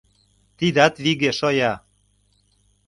Тидат 0.57 0.93
виге 1.03 1.31
шоя. 1.39 1.73